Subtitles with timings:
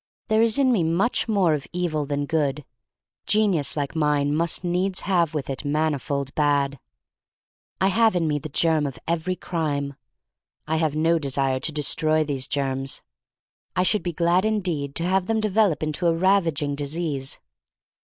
[0.29, 2.65] There is in me much more of evil than of good.
[3.27, 6.79] Genius like mine must needs have with it manifold bad.
[7.79, 9.93] "I have in me the germ of every crime."
[10.65, 13.03] I have no desire to destroy these germs.
[13.75, 17.37] I should be glad indeed to have them develop into a ravaging disease.